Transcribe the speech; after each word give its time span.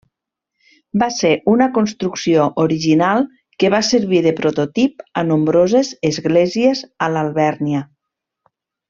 Va 1.01 1.07
ser 1.17 1.33
una 1.55 1.67
construcció 1.75 2.47
original 2.63 3.21
que 3.63 3.71
va 3.75 3.81
servir 3.91 4.23
de 4.29 4.33
prototip 4.43 5.05
a 5.23 5.25
nombroses 5.33 5.93
esglésies 6.11 6.83
a 7.09 7.15
l'Alvèrnia. 7.17 7.85